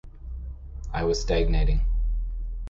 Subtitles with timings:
[0.91, 1.81] I was stagnating.